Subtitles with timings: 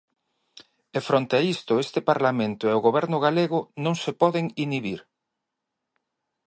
[0.97, 4.99] E fronte a iso este Parlamento e o Goberno galego non se poden inhibir.